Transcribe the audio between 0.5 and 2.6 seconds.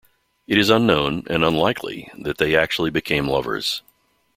is unknown, and unlikely, that they